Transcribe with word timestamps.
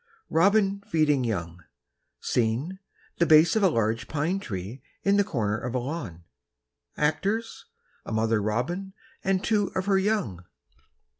Robin 0.31 0.81
Feeding 0.87 1.23
Young: 1.23 1.63
Scene, 2.21 2.79
the 3.19 3.27
base 3.27 3.55
of 3.55 3.61
a 3.61 3.69
large 3.69 4.07
pine 4.07 4.39
tree 4.39 4.81
in 5.03 5.17
the 5.17 5.23
corner 5.23 5.59
of 5.59 5.75
a 5.75 5.77
lawn; 5.77 6.23
actors, 6.97 7.67
a 8.03 8.11
mother 8.11 8.41
robin 8.41 8.93
and 9.23 9.43
two 9.43 9.67
of 9.75 9.85
her 9.85 9.99
young. 9.99 10.43